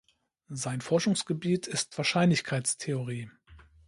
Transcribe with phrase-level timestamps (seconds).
[0.49, 3.29] Sein Forschungsgebiet ist Wahrscheinlichkeitstheorie.